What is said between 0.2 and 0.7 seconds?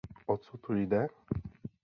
O co